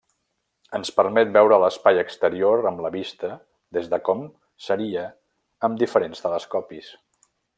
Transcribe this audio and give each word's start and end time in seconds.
Ens 0.77 0.89
permet 0.99 1.33
veure 1.35 1.59
l'espai 1.63 1.99
exterior 2.03 2.65
amb 2.71 2.81
la 2.87 2.91
vista 2.95 3.29
des 3.79 3.91
de 3.93 4.01
com 4.09 4.25
seria 4.69 5.05
amb 5.69 5.79
diferents 5.85 6.25
telescopis. 6.29 6.91